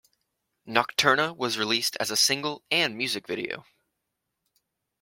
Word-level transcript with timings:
"Nocturna" 0.67 1.37
was 1.37 1.59
released 1.59 1.95
as 1.99 2.09
a 2.09 2.17
single 2.17 2.63
and 2.71 2.97
music 2.97 3.27
video. 3.27 3.67